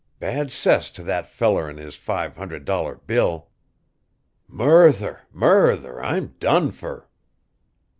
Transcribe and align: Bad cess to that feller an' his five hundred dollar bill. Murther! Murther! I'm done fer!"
Bad 0.17 0.51
cess 0.51 0.89
to 0.97 1.03
that 1.03 1.27
feller 1.27 1.69
an' 1.69 1.77
his 1.77 1.93
five 1.95 2.35
hundred 2.35 2.65
dollar 2.65 2.95
bill. 2.95 3.49
Murther! 4.47 5.21
Murther! 5.31 6.03
I'm 6.03 6.29
done 6.39 6.71
fer!" 6.71 7.05